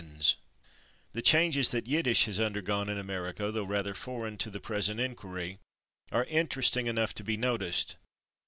"The 1.13 1.21
changes 1.21 1.69
that 1.69 1.85
Yiddish 1.85 2.25
has 2.25 2.39
undergone 2.39 2.89
in 2.89 2.97
America, 2.97 3.51
though 3.51 3.65
rather 3.65 3.93
foreign 3.93 4.35
to 4.39 4.49
the 4.49 4.59
present 4.59 4.99
inquiry, 4.99 5.59
are 6.11 6.25
interesting 6.25 6.87
enough 6.87 7.13
to 7.13 7.23
be 7.23 7.37
noticed. 7.37 7.97